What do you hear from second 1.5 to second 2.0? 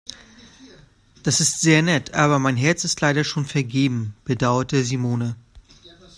sehr